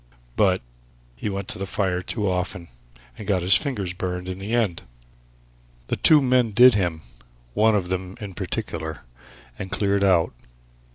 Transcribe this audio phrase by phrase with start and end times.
[0.35, 0.63] But
[1.15, 2.69] he went to the fire too often,
[3.19, 4.81] and got his fingers burned in the end.
[5.89, 7.03] The two men did him
[7.53, 9.01] one of them in particular
[9.59, 10.33] and cleared out.